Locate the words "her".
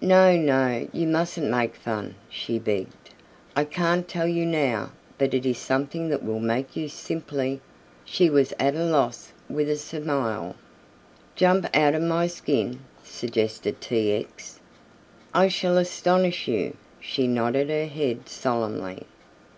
17.68-17.84